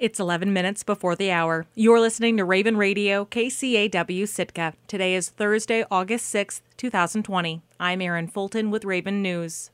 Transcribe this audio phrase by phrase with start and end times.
[0.00, 1.66] It's 11 minutes before the hour.
[1.74, 4.72] You're listening to Raven Radio, KCAW Sitka.
[4.88, 7.60] Today is Thursday, August 6th, 2020.
[7.78, 9.70] I'm Erin Fulton with Raven News.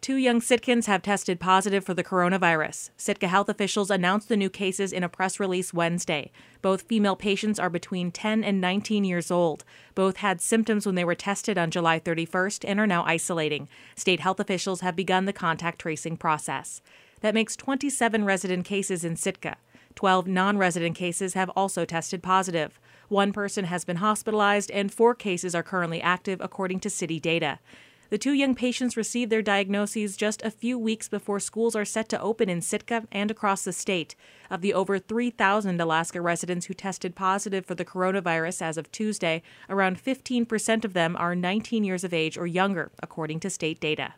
[0.00, 2.90] Two young Sitkans have tested positive for the coronavirus.
[2.96, 6.30] Sitka health officials announced the new cases in a press release Wednesday.
[6.62, 9.64] Both female patients are between 10 and 19 years old.
[9.96, 13.68] Both had symptoms when they were tested on July 31st and are now isolating.
[13.96, 16.82] State health officials have begun the contact tracing process.
[17.20, 19.56] That makes 27 resident cases in Sitka.
[19.94, 22.78] 12 non resident cases have also tested positive.
[23.08, 27.58] One person has been hospitalized, and four cases are currently active, according to city data.
[28.10, 32.08] The two young patients received their diagnoses just a few weeks before schools are set
[32.10, 34.14] to open in Sitka and across the state.
[34.50, 39.42] Of the over 3,000 Alaska residents who tested positive for the coronavirus as of Tuesday,
[39.68, 44.14] around 15% of them are 19 years of age or younger, according to state data.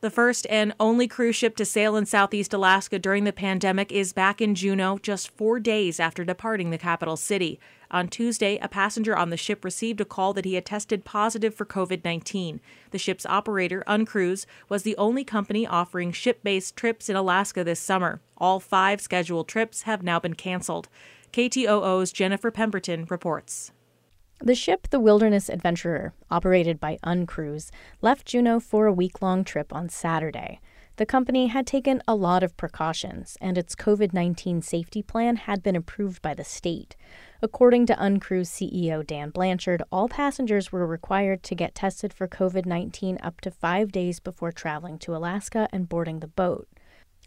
[0.00, 4.12] The first and only cruise ship to sail in Southeast Alaska during the pandemic is
[4.12, 7.58] back in Juneau just four days after departing the capital city.
[7.90, 11.52] On Tuesday, a passenger on the ship received a call that he had tested positive
[11.52, 12.60] for COVID 19.
[12.92, 17.80] The ship's operator, Uncruise, was the only company offering ship based trips in Alaska this
[17.80, 18.20] summer.
[18.36, 20.88] All five scheduled trips have now been canceled.
[21.32, 23.72] KTOO's Jennifer Pemberton reports.
[24.40, 29.74] The ship, the Wilderness Adventurer, operated by Uncruise, left Juneau for a week long trip
[29.74, 30.60] on Saturday.
[30.94, 35.60] The company had taken a lot of precautions, and its COVID 19 safety plan had
[35.62, 36.94] been approved by the state.
[37.42, 42.64] According to Uncruise CEO Dan Blanchard, all passengers were required to get tested for COVID
[42.64, 46.68] 19 up to five days before traveling to Alaska and boarding the boat.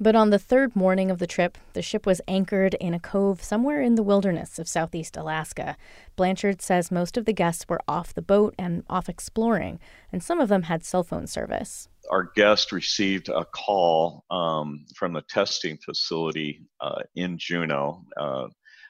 [0.00, 3.42] But on the third morning of the trip, the ship was anchored in a cove
[3.42, 5.76] somewhere in the wilderness of southeast Alaska.
[6.16, 9.78] Blanchard says most of the guests were off the boat and off exploring,
[10.10, 11.88] and some of them had cell phone service.
[12.10, 18.48] Our guest received a call um, from the testing facility uh, in Juneau, uh,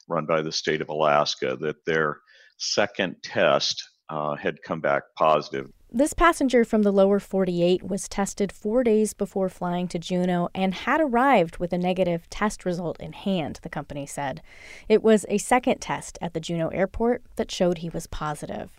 [0.09, 2.21] run by the state of Alaska, that their
[2.57, 5.71] second test uh, had come back positive.
[5.97, 10.75] This passenger from the lower 48 was tested four days before flying to Juneau and
[10.75, 14.43] had arrived with a negative test result in hand, the company said.
[14.89, 18.73] It was a second test at the Juneau airport that showed he was positive.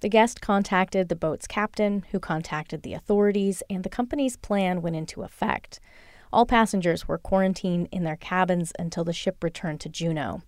[0.00, 4.96] The guest contacted the boat's captain, who contacted the authorities, and the company's plan went
[4.96, 5.80] into effect.
[6.34, 10.42] All passengers were quarantined in their cabins until the ship returned to Juneau.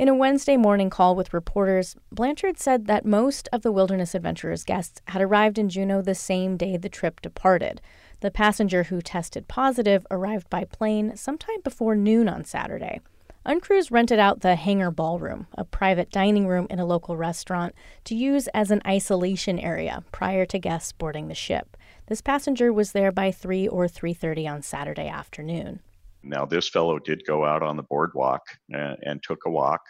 [0.00, 4.64] In a Wednesday morning call with reporters, Blanchard said that most of the Wilderness Adventurers
[4.64, 7.82] guests had arrived in Juneau the same day the trip departed.
[8.20, 13.02] The passenger who tested positive arrived by plane sometime before noon on Saturday.
[13.44, 17.74] Uncruise rented out the Hangar Ballroom, a private dining room in a local restaurant,
[18.04, 21.76] to use as an isolation area prior to guests boarding the ship.
[22.06, 25.80] This passenger was there by 3 or 3:30 on Saturday afternoon.
[26.22, 29.82] Now, this fellow did go out on the boardwalk and, and took a walk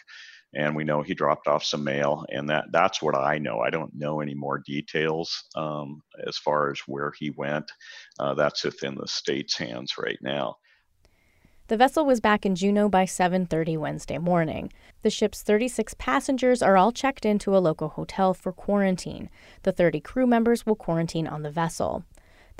[0.55, 3.71] and we know he dropped off some mail and that that's what i know i
[3.71, 7.71] don't know any more details um, as far as where he went
[8.19, 10.57] uh, that's within the state's hands right now
[11.69, 14.73] the vessel was back in Juneau by 7:30 Wednesday morning.
[15.03, 19.31] The ship's 36 passengers are all checked into a local hotel for quarantine.
[19.63, 22.05] The 30 crew members will quarantine on the vessel.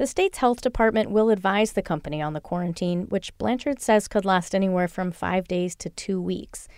[0.01, 4.25] The state's health department will advise the company on the quarantine, which Blanchard says could
[4.25, 6.69] last anywhere from five days to two weeks.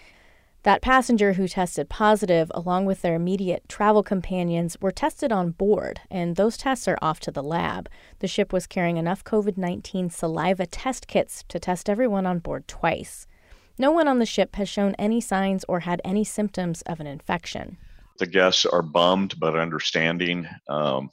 [0.64, 6.00] That passenger who tested positive, along with their immediate travel companions, were tested on board,
[6.10, 7.88] and those tests are off to the lab.
[8.18, 12.66] The ship was carrying enough COVID 19 saliva test kits to test everyone on board
[12.66, 13.28] twice.
[13.78, 17.06] No one on the ship has shown any signs or had any symptoms of an
[17.06, 17.76] infection.
[18.18, 20.48] The guests are bummed but understanding.
[20.68, 21.10] Um,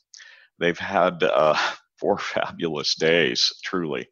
[0.58, 1.56] they've had uh,
[2.00, 4.08] four fabulous days, truly.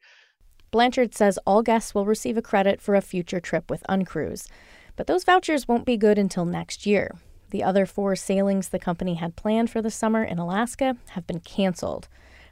[0.71, 4.47] Blanchard says all guests will receive a credit for a future trip with Uncruise,
[4.95, 7.11] but those vouchers won't be good until next year.
[7.51, 11.39] The other four sailings the company had planned for the summer in Alaska have been
[11.39, 12.09] canceled.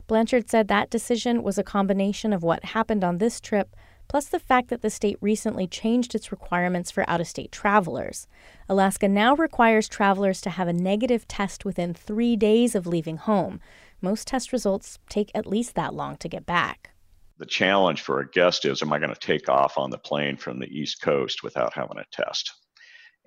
[0.07, 3.75] Blanchard said that decision was a combination of what happened on this trip
[4.07, 8.27] plus the fact that the state recently changed its requirements for out of state travelers.
[8.69, 13.59] Alaska now requires travelers to have a negative test within three days of leaving home,
[14.01, 16.91] most test results take at least that long to get back.
[17.37, 20.37] The challenge for a guest is Am I going to take off on the plane
[20.37, 22.51] from the East Coast without having a test?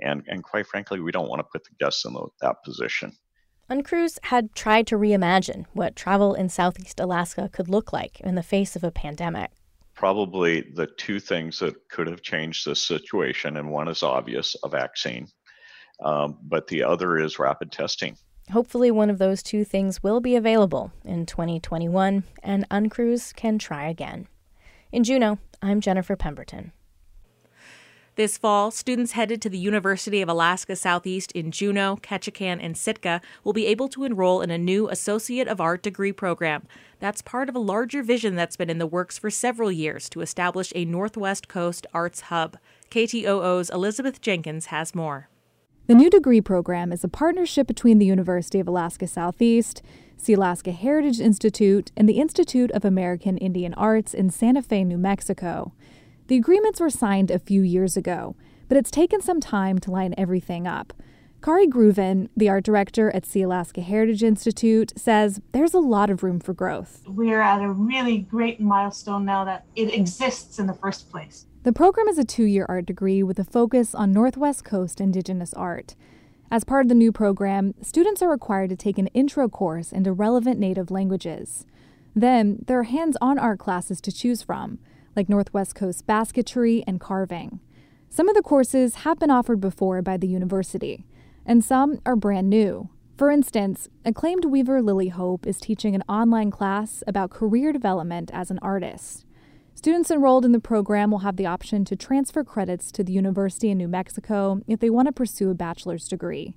[0.00, 3.12] And, and quite frankly, we don't want to put the guests in the, that position.
[3.70, 8.42] Uncruise had tried to reimagine what travel in Southeast Alaska could look like in the
[8.42, 9.50] face of a pandemic.
[9.94, 14.68] Probably the two things that could have changed this situation, and one is obvious a
[14.68, 15.26] vaccine,
[16.02, 18.16] um, but the other is rapid testing.
[18.52, 23.88] Hopefully, one of those two things will be available in 2021 and Uncruise can try
[23.88, 24.26] again.
[24.90, 26.72] In Juneau, I'm Jennifer Pemberton.
[28.18, 33.20] This fall, students headed to the University of Alaska Southeast in Juneau, Ketchikan, and Sitka
[33.44, 36.66] will be able to enroll in a new Associate of Art degree program.
[36.98, 40.20] That's part of a larger vision that's been in the works for several years to
[40.20, 42.56] establish a Northwest Coast arts hub.
[42.90, 45.28] KTOO's Elizabeth Jenkins has more.
[45.88, 49.80] The new degree program is a partnership between the University of Alaska Southeast,
[50.22, 55.72] Sealaska Heritage Institute, and the Institute of American Indian Arts in Santa Fe, New Mexico.
[56.26, 58.36] The agreements were signed a few years ago,
[58.68, 60.92] but it's taken some time to line everything up.
[61.40, 66.38] Kari Grooven, the art director at Sealaska Heritage Institute, says there's a lot of room
[66.38, 67.02] for growth.
[67.06, 71.46] We're at a really great milestone now that it exists in the first place.
[71.64, 75.52] The program is a two year art degree with a focus on Northwest Coast Indigenous
[75.54, 75.96] art.
[76.52, 80.12] As part of the new program, students are required to take an intro course into
[80.12, 81.66] relevant Native languages.
[82.14, 84.78] Then, there are hands on art classes to choose from
[85.16, 87.58] like Northwest Coast basketry and carving.
[88.08, 91.06] Some of the courses have been offered before by the university,
[91.44, 92.88] and some are brand new.
[93.16, 98.52] For instance, acclaimed weaver Lily Hope is teaching an online class about career development as
[98.52, 99.24] an artist.
[99.78, 103.70] Students enrolled in the program will have the option to transfer credits to the University
[103.70, 106.56] in New Mexico if they want to pursue a bachelor's degree.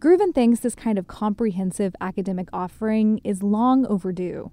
[0.00, 4.52] Grooven thinks this kind of comprehensive academic offering is long overdue.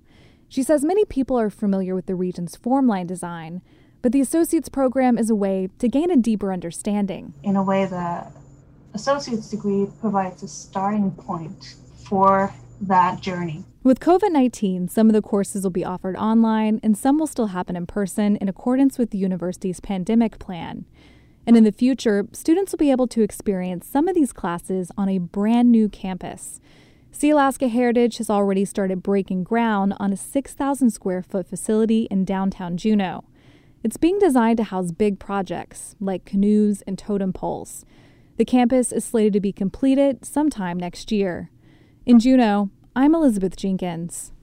[0.50, 3.62] She says many people are familiar with the region's formline design,
[4.02, 7.34] but the associate's program is a way to gain a deeper understanding.
[7.42, 8.28] In a way, the
[8.94, 13.64] associate's degree provides a starting point for that journey.
[13.84, 17.48] With COVID 19, some of the courses will be offered online and some will still
[17.48, 20.86] happen in person in accordance with the university's pandemic plan.
[21.46, 25.10] And in the future, students will be able to experience some of these classes on
[25.10, 26.62] a brand new campus.
[27.12, 32.78] Sealaska Heritage has already started breaking ground on a 6,000 square foot facility in downtown
[32.78, 33.26] Juneau.
[33.84, 37.84] It's being designed to house big projects like canoes and totem poles.
[38.38, 41.52] The campus is slated to be completed sometime next year.
[42.06, 44.34] In Juneau, I'm Elizabeth Jenkins.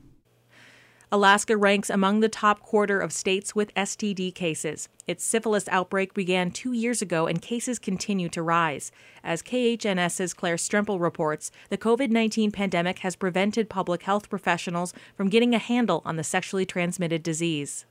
[1.12, 4.88] Alaska ranks among the top quarter of states with STD cases.
[5.06, 8.90] Its syphilis outbreak began two years ago, and cases continue to rise.
[9.22, 15.28] As KHNS's Claire Stremple reports, the COVID 19 pandemic has prevented public health professionals from
[15.28, 17.86] getting a handle on the sexually transmitted disease.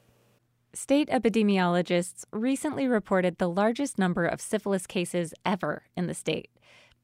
[0.74, 6.50] State epidemiologists recently reported the largest number of syphilis cases ever in the state,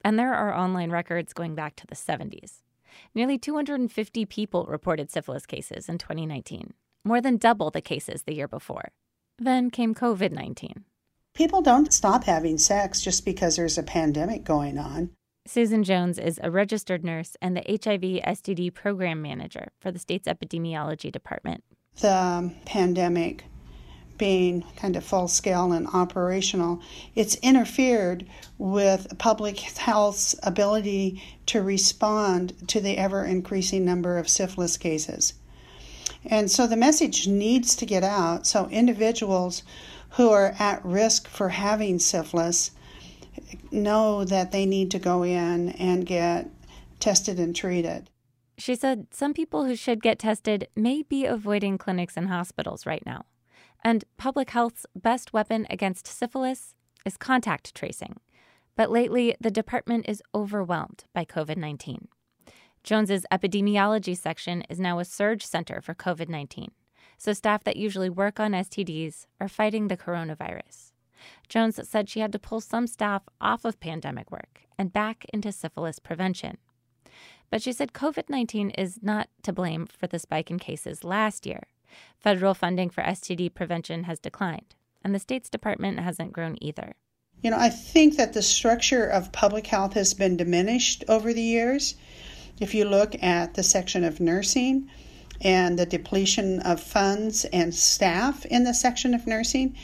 [0.04, 2.65] and there are online records going back to the 70s.
[3.14, 8.48] Nearly 250 people reported syphilis cases in 2019, more than double the cases the year
[8.48, 8.90] before.
[9.38, 10.86] Then came COVID 19.
[11.34, 15.10] People don't stop having sex just because there's a pandemic going on.
[15.48, 20.28] Susan Jones is a registered nurse and the HIV STD program manager for the state's
[20.28, 21.64] epidemiology department.
[21.98, 23.46] The pandemic
[24.18, 26.82] being kind of full scale and operational,
[27.16, 28.26] it's interfered
[28.58, 35.34] with public health's ability to respond to the ever increasing number of syphilis cases.
[36.26, 39.64] And so the message needs to get out so individuals
[40.12, 42.72] who are at risk for having syphilis
[43.72, 46.50] know that they need to go in and get
[47.00, 48.10] tested and treated.
[48.58, 53.06] She said some people who should get tested may be avoiding clinics and hospitals right
[53.06, 53.26] now.
[53.86, 56.74] And public health's best weapon against syphilis
[57.06, 58.20] is contact tracing.
[58.76, 62.08] But lately, the department is overwhelmed by COVID 19.
[62.84, 66.72] Jones's epidemiology section is now a surge center for COVID 19,
[67.20, 70.92] so staff that usually work on STDs are fighting the coronavirus.
[71.48, 75.52] Jones said she had to pull some staff off of pandemic work and back into
[75.52, 76.58] syphilis prevention.
[77.52, 81.46] But she said COVID 19 is not to blame for the spike in cases last
[81.46, 81.68] year.
[82.18, 86.94] Federal funding for STD prevention has declined, and the state's department hasn't grown either.
[87.42, 91.42] You know, I think that the structure of public health has been diminished over the
[91.42, 91.96] years.
[92.60, 94.90] If you look at the section of nursing
[95.42, 99.76] and the depletion of funds and staff in the section of nursing,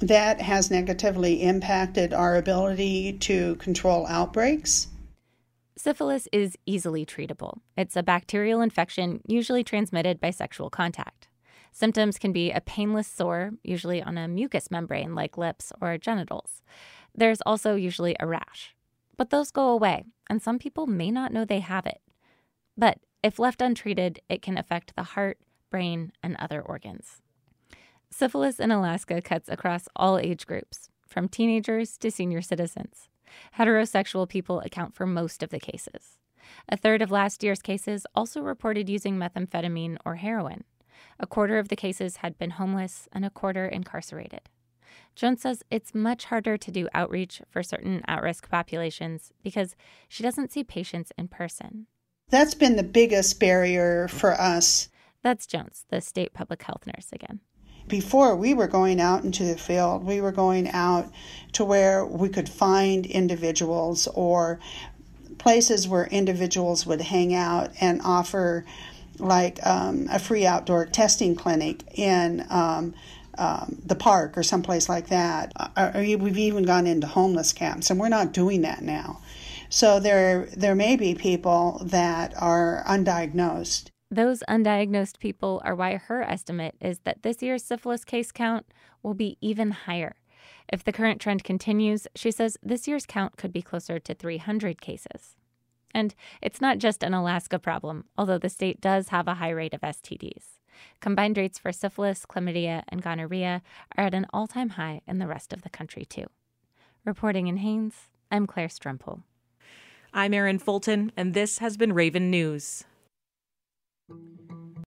[0.00, 4.88] that has negatively impacted our ability to control outbreaks.
[5.76, 7.60] Syphilis is easily treatable.
[7.76, 11.28] It's a bacterial infection usually transmitted by sexual contact.
[11.72, 16.62] Symptoms can be a painless sore, usually on a mucous membrane like lips or genitals.
[17.14, 18.74] There's also usually a rash.
[19.16, 22.00] But those go away, and some people may not know they have it.
[22.76, 25.38] But if left untreated, it can affect the heart,
[25.70, 27.22] brain, and other organs.
[28.10, 33.08] Syphilis in Alaska cuts across all age groups, from teenagers to senior citizens.
[33.58, 36.18] Heterosexual people account for most of the cases.
[36.68, 40.64] A third of last year's cases also reported using methamphetamine or heroin.
[41.18, 44.48] A quarter of the cases had been homeless and a quarter incarcerated.
[45.14, 49.76] Jones says it's much harder to do outreach for certain at risk populations because
[50.08, 51.86] she doesn't see patients in person.
[52.30, 54.88] That's been the biggest barrier for us.
[55.22, 57.40] That's Jones, the state public health nurse again.
[57.88, 61.10] Before we were going out into the field, we were going out
[61.52, 64.60] to where we could find individuals or
[65.38, 68.64] places where individuals would hang out and offer
[69.18, 72.94] like um, a free outdoor testing clinic in um,
[73.38, 75.52] um, the park or someplace like that.
[75.56, 79.20] Uh, we've even gone into homeless camps, and we're not doing that now.
[79.68, 83.88] So there, there may be people that are undiagnosed.
[84.10, 88.66] Those undiagnosed people are why her estimate is that this year's syphilis case count
[89.02, 90.16] will be even higher.
[90.70, 94.82] If the current trend continues, she says this year's count could be closer to 300
[94.82, 95.36] cases.
[95.94, 99.74] And it's not just an Alaska problem, although the state does have a high rate
[99.74, 100.58] of STDs.
[101.00, 103.62] Combined rates for syphilis, chlamydia, and gonorrhea
[103.96, 106.26] are at an all time high in the rest of the country, too.
[107.04, 109.22] Reporting in Haines, I'm Claire Stremple.
[110.14, 112.84] I'm Erin Fulton, and this has been Raven News.